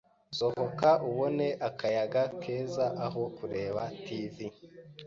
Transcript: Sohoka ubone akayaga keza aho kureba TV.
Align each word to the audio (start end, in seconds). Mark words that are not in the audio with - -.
Sohoka 0.37 0.89
ubone 1.09 1.47
akayaga 1.67 2.21
keza 2.41 2.85
aho 3.05 3.21
kureba 3.37 3.83
TV. 4.05 4.35